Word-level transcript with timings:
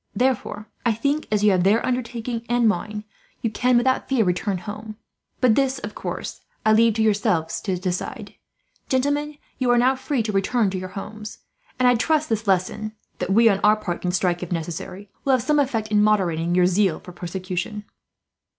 Therefore 0.15 0.67
I 0.83 0.93
think, 0.93 1.27
as 1.29 1.43
you 1.43 1.51
have 1.51 1.63
their 1.63 1.85
undertaking 1.85 2.41
and 2.49 2.67
mine, 2.67 3.03
you 3.43 3.51
can 3.51 3.77
without 3.77 4.09
fear 4.09 4.23
return 4.25 4.57
home; 4.57 4.95
but 5.39 5.53
this, 5.53 5.77
of 5.77 5.93
course, 5.93 6.41
I 6.65 6.73
leave 6.73 6.95
to 6.95 7.03
yourself 7.03 7.61
to 7.61 7.77
decide. 7.77 8.33
"Gentlemen, 8.89 9.37
you 9.59 9.69
are 9.69 9.77
now 9.77 9.95
free 9.95 10.23
to 10.23 10.31
return 10.31 10.71
to 10.71 10.79
your 10.79 10.89
homes; 10.97 11.37
and 11.77 11.87
I 11.87 11.93
trust 11.93 12.29
this 12.29 12.47
lesson 12.47 12.93
that 13.19 13.29
we, 13.31 13.47
on 13.47 13.59
our 13.63 13.75
part, 13.75 14.01
can 14.01 14.11
strike, 14.11 14.41
if 14.41 14.51
necessary 14.51 15.07
will 15.23 15.33
have 15.33 15.43
some 15.43 15.59
effect 15.59 15.89
in 15.89 16.01
moderating 16.01 16.55
your 16.55 16.65
zeal 16.65 16.99
for 16.99 17.11
persecution." 17.11 17.83